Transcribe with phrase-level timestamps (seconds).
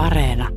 [0.00, 0.48] Areena.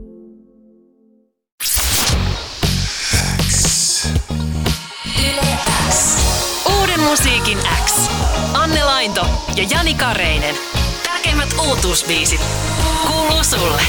[6.79, 8.09] Uuden musiikin X.
[8.53, 9.25] Anne Lainto
[9.55, 10.55] ja Jani Kareinen.
[11.03, 12.41] Tärkeimmät uutuusbiisit
[13.07, 13.81] kuuluu sulle.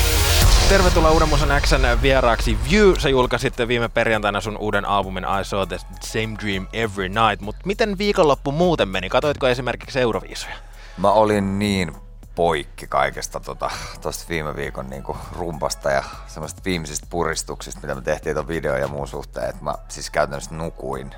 [0.69, 2.93] Tervetuloa Uuden Musan Xn vieraaksi View.
[2.99, 7.61] Sä julkaisit viime perjantaina sun uuden albumin I Saw the Same Dream Every Night, mutta
[7.65, 9.09] miten viikonloppu muuten meni?
[9.09, 10.55] Katoitko esimerkiksi Euroviisuja?
[10.99, 12.04] Mä olin niin
[12.35, 13.69] poikki kaikesta tuosta
[14.01, 18.89] tota, viime viikon niinku rumpasta ja semmoista viimeisistä puristuksista, mitä me tehtiin tuon video ja
[18.89, 21.15] muun suhteen, että mä siis käytännössä nukuin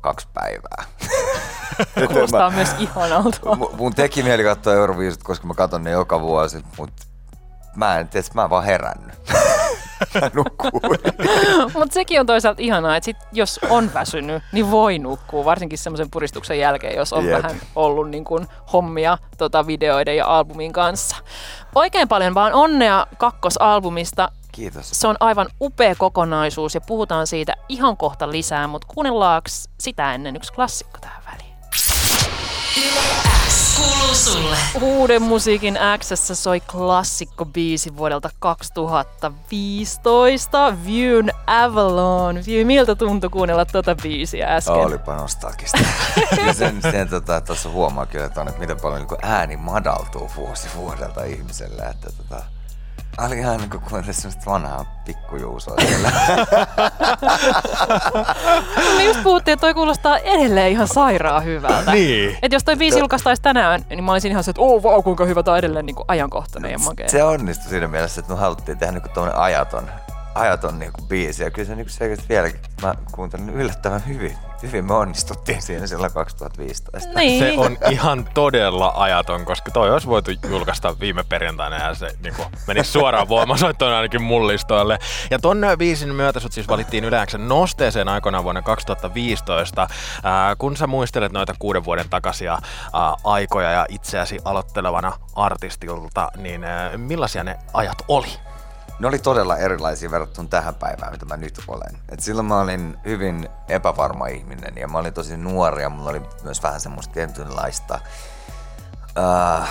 [0.00, 0.84] kaksi päivää.
[2.08, 3.38] Kuulostaa mä, myös ihanalta.
[3.76, 7.06] Mun teki mieli katsoa Euroviisut, koska mä katson ne joka vuosi, mutta
[7.76, 9.14] mä en tiedä, mä en vaan herännyt.
[11.74, 16.10] Mutta sekin on toisaalta ihanaa, että sit, jos on väsynyt, niin voi nukkua, varsinkin semmoisen
[16.10, 17.42] puristuksen jälkeen, jos on Jep.
[17.42, 21.16] vähän ollut niin kun, hommia tota, videoiden ja albumin kanssa.
[21.74, 24.28] Oikein paljon vaan onnea kakkosalbumista.
[24.52, 24.90] Kiitos.
[24.90, 29.48] Se on aivan upea kokonaisuus ja puhutaan siitä ihan kohta lisää, mutta kuunnellaanko
[29.80, 31.54] sitä ennen yksi klassikko tähän väliin?
[33.84, 34.56] Kuuluu sulle.
[34.80, 42.36] Uuden musiikin X soi klassikko biisi vuodelta 2015, Viewn Avalon.
[42.46, 44.74] View, miltä tuntui kuunnella tuota biisiä äsken?
[44.74, 45.78] Olipa nostalgista.
[46.58, 50.68] sen, sen tota, tuossa huomaa kyllä, että, on, että miten paljon niin ääni madaltuu vuosi
[50.76, 51.82] vuodelta ihmiselle.
[51.82, 52.42] Että, tota,
[53.18, 56.12] oli ihan niin kuin kuuntele semmoista vanhaa pikkujuusoa siellä.
[58.96, 61.92] Me just puhuttiin, että toi kuulostaa edelleen ihan sairaan hyvältä.
[61.92, 62.38] niin.
[62.42, 65.24] Et jos toi biisi julkaistaisi tänään, niin mä olisin ihan se, että oh, vau, kuinka
[65.24, 67.08] hyvä toi edelleen niin kuin ajankohtainen ja makea.
[67.08, 69.90] Se onnistui siinä mielessä, että me haluttiin tehdä niin kuin ajaton
[70.34, 71.42] ajaton niinku biisi.
[71.42, 74.38] Ja kyllä se niinku selkeästi vieläkin, mä kuuntelin yllättävän hyvin.
[74.62, 77.10] Hyvin me onnistuttiin siinä silloin 2015.
[77.14, 77.38] Niin.
[77.38, 82.42] Se on ihan todella ajaton, koska toi olisi voitu julkaista viime perjantaina ja se niinku,
[82.66, 84.98] meni suoraan voimasoittoon ainakin mullistoille.
[85.30, 89.88] Ja ton biisin myötä sut siis valittiin yleensä nosteeseen aikoinaan vuonna 2015.
[90.22, 96.64] Ää, kun sä muistelet noita kuuden vuoden takaisia ää, aikoja ja itseäsi aloittelevana artistilta, niin
[96.64, 98.53] ää, millaisia ne ajat oli?
[98.98, 101.98] Ne oli todella erilaisia verrattuna tähän päivään, mitä mä nyt olen.
[102.08, 106.22] Et silloin mä olin hyvin epävarma ihminen ja mä olin tosi nuori ja mulla oli
[106.42, 108.00] myös vähän semmoista tietynlaista
[109.18, 109.68] uh,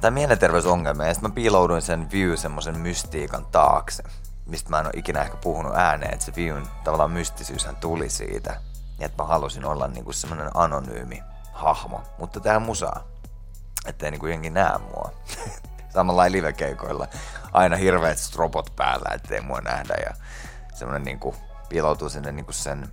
[0.00, 1.06] tai mielenterveysongelmia.
[1.06, 4.02] Ja sitten mä piilouduin sen view semmoisen mystiikan taakse,
[4.46, 8.60] mistä mä en ole ikinä ehkä puhunut ääneen, että se viewn tavallaan mystisyyshän tuli siitä.
[8.98, 13.04] Ja että mä halusin olla niinku semmoinen anonyymi hahmo, mutta tähän musaa,
[13.86, 15.12] ettei niinku jengi näe mua.
[15.90, 17.06] Samalla livekeikoilla
[17.52, 20.14] aina hirveät stropot päällä, ettei mua nähdä ja
[20.74, 21.34] semmoinen niinku
[21.68, 22.88] piiloutuu sinne niinku sen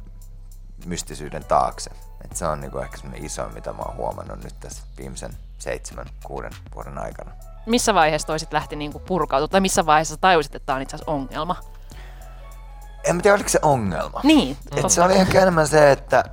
[0.85, 1.91] mystisyyden taakse.
[2.25, 6.05] Et se on niinku ehkä semmoinen iso, mitä mä oon huomannut nyt tässä viimeisen seitsemän,
[6.23, 7.31] kuuden vuoden aikana.
[7.65, 11.11] Missä vaiheessa toisit lähti niinku purkautua, tai missä vaiheessa tajusit, että tämä on itse asiassa
[11.11, 11.55] ongelma?
[13.03, 14.19] En tiedä, oliko se ongelma.
[14.23, 14.57] Niin.
[14.75, 16.23] Et se oli ehkä enemmän se, että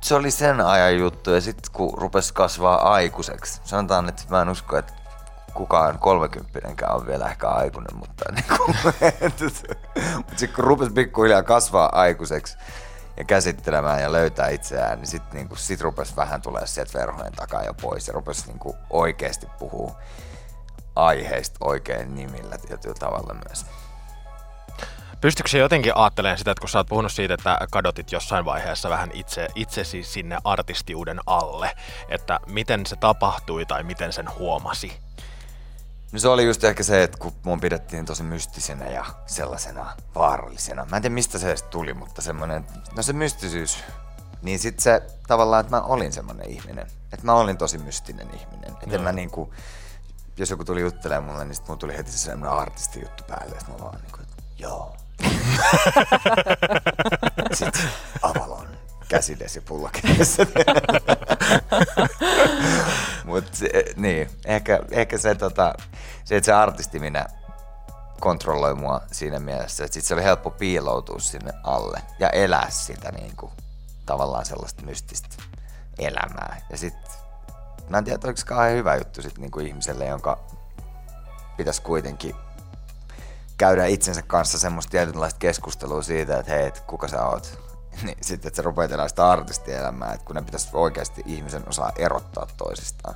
[0.00, 4.48] se oli sen ajan juttu ja sitten kun rupesi kasvaa aikuiseksi, sanotaan, että mä en
[4.48, 4.92] usko, että
[5.54, 8.76] kukaan kolmekymppinenkään on vielä ehkä aikuinen, mutta niin kuin,
[10.16, 12.58] mutta sitten kun rupesi pikkuhiljaa kasvaa aikuiseksi
[13.16, 17.62] ja käsittelemään ja löytää itseään, niin sitten niin sit rupesi vähän tulee sieltä verhojen takaa
[17.62, 19.96] ja pois ja rupesi niin kuin oikeasti puhua
[20.96, 23.66] aiheista oikein nimillä tietyllä tavalla myös.
[25.20, 28.90] Pystyykö se jotenkin ajattelemaan sitä, että kun sä oot puhunut siitä, että kadotit jossain vaiheessa
[28.90, 31.70] vähän itse, itsesi sinne artistiuden alle,
[32.08, 35.03] että miten se tapahtui tai miten sen huomasi?
[36.14, 40.86] No se oli just ehkä se, että kun mun pidettiin tosi mystisenä ja sellaisena vaarallisena.
[40.90, 42.66] Mä en tiedä mistä se edes tuli, mutta semmoinen,
[42.96, 43.84] no se mystisyys.
[44.42, 46.86] Niin sit se tavallaan, että mä olin semmoinen ihminen.
[47.12, 48.76] Että mä olin tosi mystinen ihminen.
[48.82, 49.54] Että mä niinku,
[50.36, 53.56] jos joku tuli juttelemaan mulle, niin sit mun tuli heti se semmoinen artisti juttu päälle.
[53.56, 54.96] Että mä vaan niinku, että joo.
[57.58, 57.90] Sitten
[58.22, 58.68] Avalon
[59.08, 60.46] käsidesi pullakkeessa.
[63.62, 65.74] Mut niin, ehkä, ehkä se, tota,
[66.24, 67.26] se, että se artisti minä
[68.20, 73.12] kontrolloi mua siinä mielessä, että sit se oli helppo piiloutua sinne alle ja elää sitä
[73.12, 73.52] niin kuin,
[74.06, 75.36] tavallaan sellaista mystistä
[75.98, 76.60] elämää.
[76.70, 77.10] Ja sitten
[77.88, 80.38] mä en tiedä, oliko kauhean hyvä juttu sit niin kuin ihmiselle, jonka
[81.56, 82.36] pitäisi kuitenkin
[83.58, 87.58] käydä itsensä kanssa semmoista tietynlaista keskustelua siitä, että hei, et kuka sä oot,
[88.04, 91.92] niin sitten, että se rupeaa elää sitä artistielämää, että kun ne pitäisi oikeasti ihmisen osaa
[91.96, 93.14] erottaa toisistaan.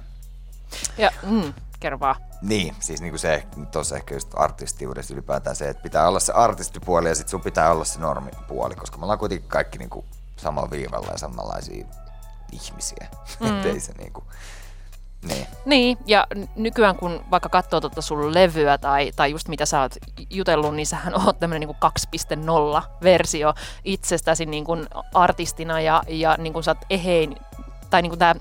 [0.99, 2.17] Ja, mm, kerro vaan.
[2.43, 6.33] Niin, siis niin kuin se tuossa ehkä just artistiudessa ylipäätään se, että pitää olla se
[6.33, 10.07] artistipuoli ja sitten sun pitää olla se normipuoli, koska me ollaan kuitenkin kaikki niin kuin
[10.37, 11.87] samalla viivalla ja samanlaisia
[12.53, 13.09] ihmisiä.
[13.41, 13.65] Mm.
[13.71, 14.25] ei se niin kuin,
[15.23, 15.47] Niin.
[15.65, 16.27] Niin, ja
[16.57, 19.95] nykyään kun vaikka katsoo tuota sun levyä tai, tai just mitä sä oot
[20.31, 21.77] jutellut, niin sähän oot tämmöinen niin
[22.39, 23.55] 2.0-versio
[23.85, 27.37] itsestäsi niin kuin artistina ja, ja niin kuin sä oot ehein,
[27.91, 28.35] tai niin kuin tämä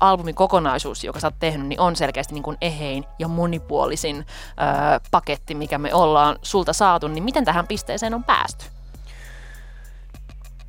[0.00, 5.00] albumin kokonaisuus, joka sä oot tehnyt, niin on selkeästi niin kuin ehein ja monipuolisin ö,
[5.10, 7.08] paketti, mikä me ollaan sulta saatu.
[7.08, 8.64] Niin miten tähän pisteeseen on päästy?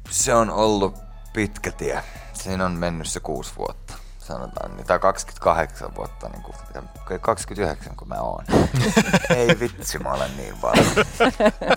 [0.10, 0.96] Se on ollut
[1.34, 2.04] pitkä tie.
[2.34, 3.94] Siinä on mennyt se kuusi vuotta
[4.32, 6.56] sanotaan, niin, tai 28 vuotta, niin kuin,
[7.22, 8.46] 29 kun mä oon.
[9.36, 10.86] ei vitsi, mä olen niin paljon.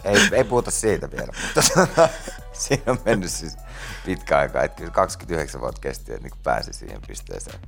[0.04, 2.08] ei, ei puhuta siitä vielä, mutta
[2.54, 3.56] siinä on mennyt siis
[4.06, 7.60] pitkä aika, että 29 vuotta kesti, että niin pääsi siihen pisteeseen.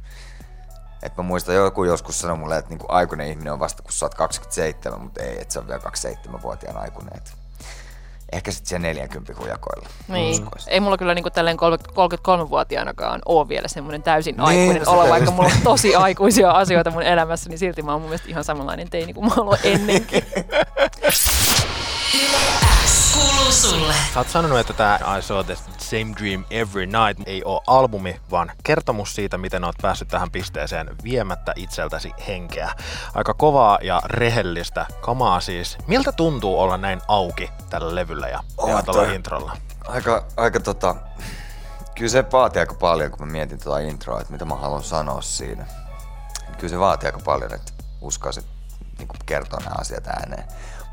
[1.03, 4.07] Et mä muistan, joku joskus sanoi mulle, että niin aikuinen ihminen on vasta kun sä
[4.07, 7.17] oot 27, mutta ei, että se on vielä 27-vuotiaan aikuinen.
[7.17, 7.31] Että
[8.33, 9.89] ehkä sitten siellä 40 hujakoilla.
[10.09, 10.47] Niin.
[10.67, 15.31] Ei mulla kyllä niinku tälleen 33-vuotiaanakaan ole vielä semmoinen täysin niin, aikuinen no olla, vaikka
[15.31, 18.91] mulla on tosi aikuisia asioita mun elämässä, niin silti mä oon mun mielestä ihan samanlainen
[18.91, 20.25] teini kuin mä oon ennenkin.
[23.15, 23.95] kuuluu sulle.
[24.15, 28.21] Sä oot sanonut, että tämä I Saw the Same Dream Every Night ei ole albumi,
[28.31, 32.73] vaan kertomus siitä, miten oot päässyt tähän pisteeseen viemättä itseltäsi henkeä.
[33.15, 35.79] Aika kovaa ja rehellistä kamaa siis.
[35.87, 39.57] Miltä tuntuu olla näin auki tällä levyllä ja, oh, ja tällä introlla?
[39.89, 40.97] Aika, aika tota,
[41.95, 45.23] kyllä se vaatii aika paljon, kun mä mietin tuota introa, että mitä mä haluan sanoa
[45.23, 45.67] siinä.
[46.59, 48.45] Kyllä se vaatii aika paljon, että uskoisin
[48.99, 50.45] niin kertoa nämä asiat ääneen.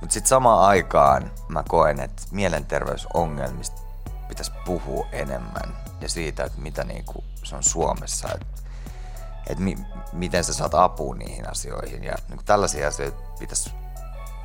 [0.03, 3.81] Mutta sitten samaan aikaan mä koen, että mielenterveysongelmista
[4.27, 8.61] pitäisi puhua enemmän ja siitä, että mitä niinku se on Suomessa, että
[9.47, 9.77] et mi,
[10.13, 12.03] miten sä saat apua niihin asioihin.
[12.03, 13.71] Ja niinku tällaisia asioita pitäisi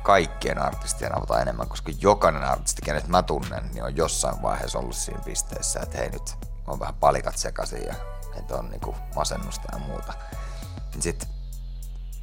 [0.03, 4.95] kaikkien artistien avata enemmän, koska jokainen artisti, kenet mä tunnen, niin on jossain vaiheessa ollut
[4.95, 6.35] siinä pisteessä, että hei nyt
[6.67, 7.95] on vähän palikat sekaisin ja
[8.35, 10.13] että on niinku masennusta ja muuta.
[10.93, 11.38] Niin sit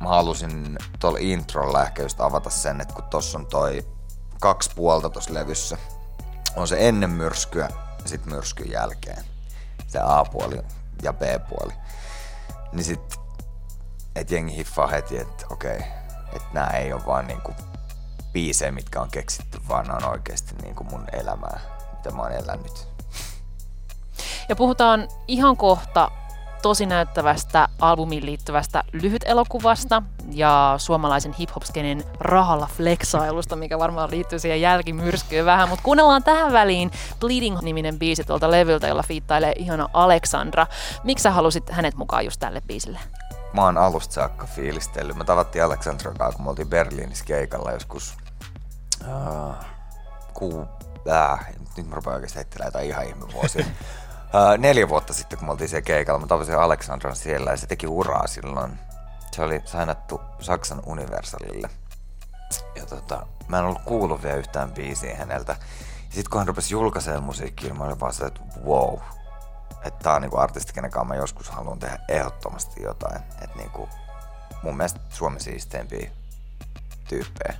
[0.00, 3.86] mä halusin tuolla introlla ehkä just avata sen, että kun tossa on toi
[4.40, 5.78] kaksi puolta tossa levyssä,
[6.56, 7.68] on se ennen myrskyä
[8.02, 9.24] ja sitten myrskyn jälkeen.
[9.86, 10.60] Se A-puoli
[11.02, 11.72] ja B-puoli.
[12.72, 13.20] Niin sit,
[14.16, 15.78] et jengi hiffaa heti, että okei,
[16.32, 17.52] että nämä ei ole vaan niinku
[18.32, 21.60] biisejä, mitkä on keksitty, vaan on oikeasti niinku mun elämää,
[21.96, 22.88] mitä mä oon elänyt.
[24.48, 26.10] Ja puhutaan ihan kohta
[26.62, 34.60] tosi näyttävästä albumiin liittyvästä lyhyt elokuvasta ja suomalaisen hip-hop-skenen rahalla flexailusta, mikä varmaan liittyy siihen
[34.60, 40.66] jälkimyrskyyn vähän, mutta kuunnellaan tähän väliin Bleeding-niminen biisi tuolta levyltä, jolla fiittailee ihana Aleksandra.
[41.04, 42.98] Miksi sä halusit hänet mukaan just tälle biisille?
[43.52, 45.16] Mä oon alusta saakka fiilistellyt.
[45.16, 48.14] Mä tavattiin Aleksandran kanssa, kun me oltiin Berliinissä keikalla joskus
[49.00, 49.54] uh,
[50.34, 50.66] kuu,
[51.10, 53.66] äh, nyt mä rupean oikeasti heittelemään jotain ihan ihme vuosia.
[54.58, 57.86] Neljä vuotta sitten, kun me oltiin siellä keikalla, mä tavasin Aleksandran siellä ja se teki
[57.86, 58.78] uraa silloin.
[59.32, 61.70] Se oli sainattu Saksan Universalille.
[62.76, 65.56] Ja tota, mä en ollut kuullut vielä yhtään biisiä häneltä.
[66.08, 68.98] Ja sit kun hän rupesi julkaisemaan musiikkia, mä olin vaan se, että wow.
[69.84, 73.16] Että tää on niinku artisti, kenen mä joskus haluan tehdä ehdottomasti jotain.
[73.16, 73.88] Että niinku,
[74.62, 76.10] mun mielestä Suomen siisteimpiä
[77.08, 77.54] tyyppejä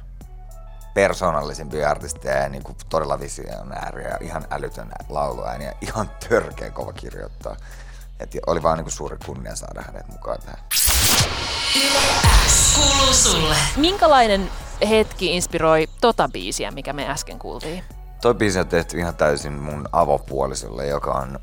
[0.97, 6.93] persoonallisimpia artisteja ja niin kuin todella visionääriä ja ihan älytön lauluääni ja ihan törkeä kova
[6.93, 7.57] kirjoittaa.
[8.21, 10.59] Et oli vaan niin suuri kunnia saada hänet mukaan tähän.
[12.75, 13.57] kuuluu sulle.
[13.77, 14.51] Minkälainen
[14.89, 17.85] hetki inspiroi tota biisiä, mikä me äsken kuultiin?
[18.21, 21.39] Toi biisi on tehty ihan täysin mun avopuolisolle, joka on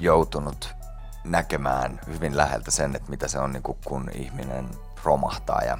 [0.00, 0.74] joutunut
[1.24, 4.68] näkemään hyvin läheltä sen, että mitä se on, niin kun ihminen
[5.04, 5.78] romahtaa ja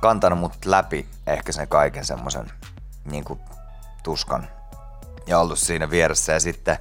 [0.00, 2.50] kantanut mut läpi ehkä sen kaiken semmoisen
[3.04, 3.24] niin
[4.02, 4.48] tuskan
[5.26, 6.32] ja ollut siinä vieressä.
[6.32, 6.78] Ja sitten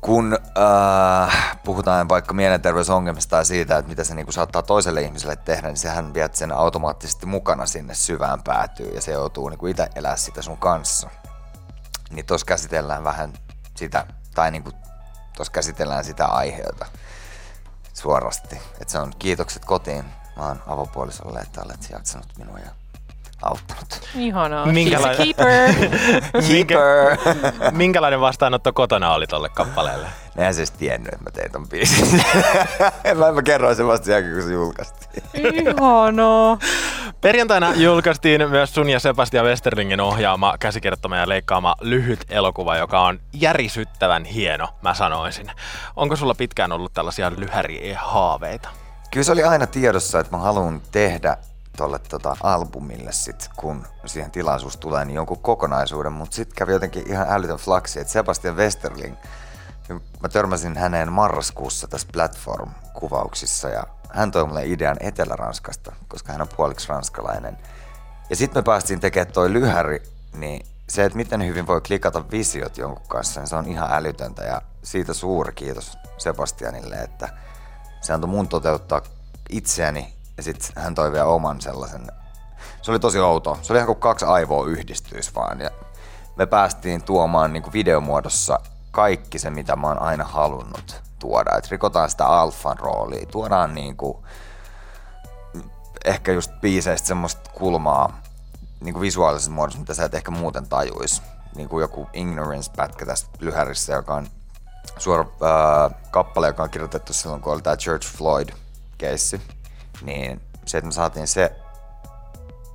[0.00, 5.68] kun äh, puhutaan vaikka mielenterveysongelmista tai siitä, että mitä se niin saattaa toiselle ihmiselle tehdä,
[5.68, 10.16] niin sehän viet sen automaattisesti mukana sinne syvään päätyyn ja se joutuu niin itse elää
[10.16, 11.10] sitä sun kanssa.
[12.10, 13.32] Niin tuossa käsitellään vähän
[13.76, 14.64] sitä, tai niin
[15.36, 16.86] tuossa käsitellään sitä aiheota
[17.94, 18.56] suorasti.
[18.80, 20.04] Että se on kiitokset kotiin
[20.36, 22.70] Mä oon avopuolisolle, että olet jaksanut minua ja
[23.42, 24.00] auttanut.
[24.14, 24.66] Ihanaa.
[24.66, 25.16] Minkälainen...
[25.16, 25.74] keeper.
[26.48, 27.16] keeper.
[27.72, 30.06] Minkälainen vastaanotto kotona oli tolle kappaleelle?
[30.34, 32.24] Ne ei siis tiennyt, että mä tein ton biisin.
[33.18, 35.22] mä, mä kerroin sen vasta jälkeen, kun se julkaistiin.
[35.34, 36.58] Ihanaa.
[37.20, 43.20] Perjantaina julkaistiin myös sun ja Sebastian Westerlingin ohjaama, käsikirjoittama ja leikkaama lyhyt elokuva, joka on
[43.32, 45.52] järisyttävän hieno, mä sanoisin.
[45.96, 48.68] Onko sulla pitkään ollut tällaisia lyhäri-haaveita?
[49.10, 51.36] Kyllä se oli aina tiedossa, että mä haluan tehdä
[51.76, 57.10] tuolle tota albumille sit, kun siihen tilaisuus tulee, niin jonkun kokonaisuuden, mutta sitten kävi jotenkin
[57.10, 59.16] ihan älytön flaksi, että Sebastian Westerling
[60.22, 66.48] mä törmäsin häneen marraskuussa tässä Platform-kuvauksissa ja hän toi mulle idean Etelä-Ranskasta, koska hän on
[66.56, 67.58] puoliksi ranskalainen.
[68.30, 70.02] Ja sitten me päästiin tekemään toi lyhäri,
[70.32, 74.42] niin se, että miten hyvin voi klikata visiot jonkun kanssa, niin se on ihan älytöntä
[74.42, 77.28] ja siitä suuri kiitos Sebastianille, että
[78.00, 79.02] se antoi mun toteuttaa
[79.50, 82.06] itseäni ja sitten hän toi vielä oman sellaisen.
[82.82, 83.58] Se oli tosi outo.
[83.62, 85.70] Se oli ihan kuin kaksi aivoa yhdistyisi vaan ja
[86.36, 91.56] me päästiin tuomaan niin kuin videomuodossa kaikki se, mitä mä oon aina halunnut tuoda.
[91.58, 94.18] Et rikotaan sitä alfan roolia, tuodaan niin kuin,
[96.04, 98.20] ehkä just biiseistä semmoista kulmaa
[98.80, 101.22] niin kuin visuaalisessa muodossa, mitä sä et ehkä muuten tajuis.
[101.56, 104.26] Niin kuin joku Ignorance-pätkä tässä lyhärissä, joka on
[104.98, 109.40] suora ää, kappale, joka on kirjoitettu silloin, kun oli tämä Church Floyd-keissi.
[110.02, 111.56] Niin se, että me saatiin se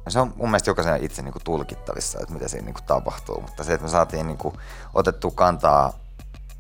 [0.07, 3.41] se on mun mielestä jokaisen itse niin kuin tulkittavissa, että mitä siinä niin kuin tapahtuu,
[3.41, 4.55] mutta se, että me saatiin niin kuin
[4.93, 5.93] otettu kantaa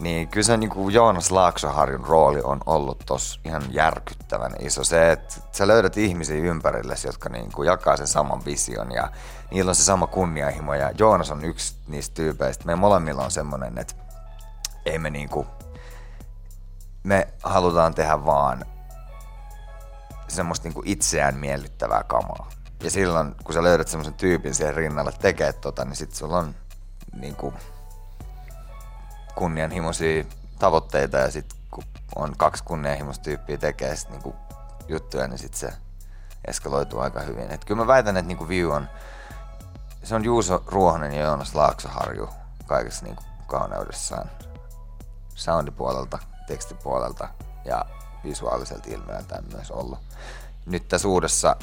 [0.00, 4.84] niin kyllä se niinku Joonas Laaksoharjun rooli on ollut tos ihan järkyttävän iso.
[4.84, 9.08] Se, että sä löydät ihmisiä ympärillesi, jotka niinku jakaa sen saman vision ja
[9.50, 10.74] niillä on se sama kunnianhimo.
[10.74, 12.64] Ja Joonas on yksi niistä tyypeistä.
[12.66, 13.94] Me molemmilla on semmonen, että
[14.86, 15.46] ei me niinku,
[17.02, 18.64] me halutaan tehdä vaan
[20.28, 22.48] semmoista niinku itseään miellyttävää kamaa.
[22.82, 26.54] Ja silloin, kun sä löydät semmoisen tyypin siihen rinnalle tekee tota, niin sit sulla on
[27.20, 27.54] niinku
[29.34, 30.24] kunnianhimoisia
[30.58, 31.84] tavoitteita ja sit kun
[32.16, 34.34] on kaksi kunnianhimoista tyyppiä tekee sit niinku
[34.88, 35.72] juttuja, niin sit se
[36.44, 37.50] eskaloituu aika hyvin.
[37.50, 38.88] Et kyllä mä väitän, että niinku View on,
[40.02, 42.28] se on Juuso Ruohonen ja Joonas Laaksoharju
[42.66, 44.30] kaikessa niinku kauneudessaan.
[45.34, 47.28] Soundipuolelta, tekstipuolelta
[47.64, 47.84] ja
[48.24, 49.98] visuaaliselta ilmeeltään myös ollut.
[50.66, 51.56] Nyt tässä uudessa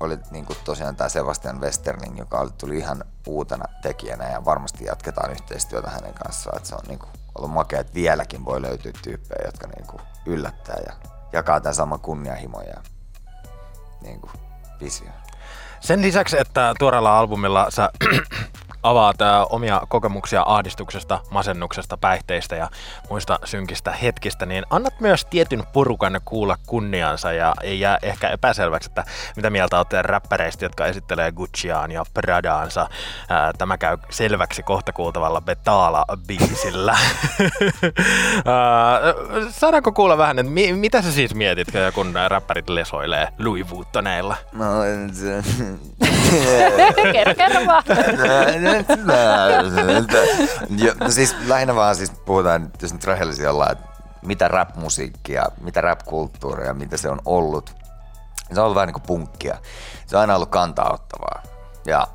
[0.00, 4.84] oli niin kuin tosiaan tämä Sebastian Westerling, joka oli, tuli ihan uutena tekijänä ja varmasti
[4.84, 6.56] jatketaan yhteistyötä hänen kanssaan.
[6.56, 10.02] Että se on niin kuin ollut makea, että vieläkin voi löytyä tyyppejä, jotka niin kuin
[10.26, 10.92] yllättää ja
[11.32, 12.82] jakaa tämän saman kunnianhimon ja
[14.02, 14.32] niin kuin
[14.80, 15.08] visio.
[15.80, 17.90] Sen lisäksi, että tuoreella albumilla sä
[18.82, 22.68] avaat ää, omia kokemuksia ahdistuksesta, masennuksesta, päihteistä ja
[23.10, 28.90] muista synkistä hetkistä, niin annat myös tietyn porukan kuulla kunniansa ja ei jää ehkä epäselväksi,
[28.90, 29.04] että
[29.36, 32.88] mitä mieltä olette räppäreistä, jotka esittelee Gucciaan ja Pradaansa.
[33.28, 36.96] Ää, tämä käy selväksi kohta kuultavalla Betala-biisillä.
[39.50, 44.36] saadaanko kuulla vähän, että mi- mitä sä siis mietit, kun räppärit lesoilee Louis Vuittoneilla?
[44.52, 44.64] No,
[47.12, 47.82] kerro, kerro vaan.
[51.00, 53.86] no siis lähinnä vaan siis puhutaan, jos nyt rehellisiä ollaan, että
[54.22, 57.74] mitä rap-musiikkia, mitä rap-kulttuuria, mitä se on ollut.
[58.52, 59.58] Se on ollut vähän niin kuin punkkia.
[60.06, 61.42] Se on aina ollut kantaa-ottavaa.
[61.86, 62.06] Ja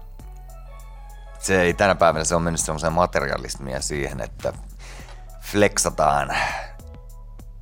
[1.39, 4.53] se ei tänä päivänä se on mennyt semmoiseen materialismia siihen, että
[5.41, 6.35] flexataan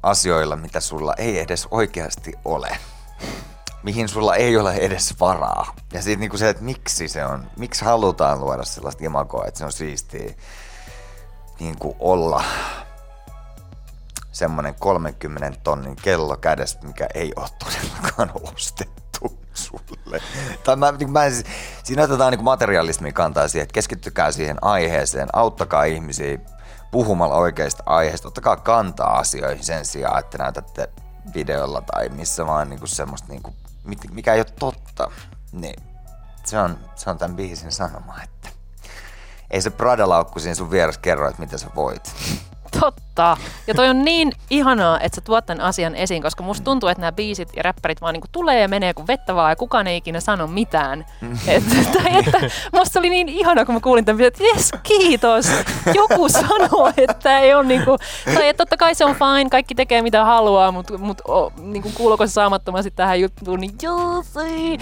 [0.03, 2.77] asioilla, mitä sulla ei edes oikeasti ole
[3.83, 5.75] mihin sulla ei ole edes varaa.
[5.93, 9.65] Ja sitten niinku se, että miksi se on, miksi halutaan luoda sellaista imagoa, että se
[9.65, 10.33] on siistiä
[11.59, 12.43] niinku olla
[14.31, 20.21] semmonen 30 tonnin kello kädessä, mikä ei ole todellakaan ostettu sulle.
[20.63, 21.21] Tai mä, niin mä,
[21.83, 26.37] siinä otetaan niin materialismin kantaa siihen, että keskittykää siihen aiheeseen, auttakaa ihmisiä
[26.91, 30.89] puhumalla oikeista aiheista, ottakaa kantaa asioihin sen sijaan, että näytätte
[31.35, 33.55] videolla tai missä vaan niin semmoista, niin kuin,
[34.11, 35.11] mikä ei ole totta.
[35.51, 35.83] Niin
[36.43, 38.49] se on, se on tämän biisin sanoma, että
[39.51, 42.13] ei se Prada-laukku siinä sun vieressä kerro, että mitä sä voit.
[42.79, 43.37] Totta.
[43.67, 47.01] Ja toi on niin ihanaa, että sä tuot tämän asian esiin, koska musta tuntuu, että
[47.01, 49.97] nämä biisit ja räppärit vaan niinku tulee ja menee kuin vettä vaan ja kukaan ei
[49.97, 51.05] ikinä sano mitään.
[51.47, 51.63] Et,
[51.93, 52.39] tai että
[52.73, 55.45] musta oli niin ihanaa, kun mä kuulin tämän, että jes, kiitos.
[55.93, 57.97] Joku sanoo, että ei ole niinku,
[58.33, 61.91] tai että totta kai se on fine, kaikki tekee mitä haluaa, mutta mut, oh, niinku
[61.95, 64.23] kuuluuko se saamattomasti tähän juttuun, niin joo,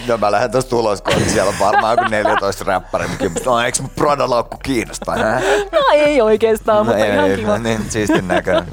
[0.07, 3.05] No mä lähden tosta ulos, kun siellä on varmaan joku 14 räppäri,
[3.45, 5.15] no eikö mun Prada-laukku kiinnostaa?
[5.71, 7.57] No ei oikeastaan, no, mutta ei, ihan kiva.
[7.57, 8.67] No, niin, siistin näköinen.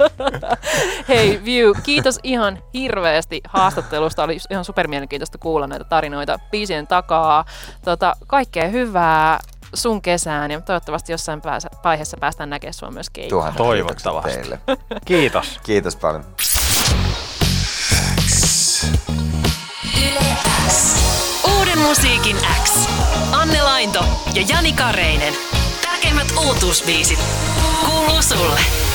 [1.09, 4.23] Hei View, kiitos ihan hirveästi haastattelusta.
[4.23, 7.45] Oli ihan supermielenkiintoista kuulla näitä tarinoita biisien takaa.
[7.85, 9.39] Tota, kaikkea hyvää
[9.73, 11.41] sun kesään ja toivottavasti jossain
[11.83, 13.53] vaiheessa päästään näkemään sua myös keikalla.
[13.57, 14.31] Toivottavasti.
[14.31, 14.59] Teille.
[15.05, 15.59] Kiitos.
[15.63, 16.25] Kiitos paljon.
[21.57, 22.87] Uuden musiikin X.
[23.31, 25.33] Anne Lainto ja Jani Kareinen.
[25.81, 27.19] Tärkeimmät uutuusbiisit
[27.85, 28.88] kuuluu sulle.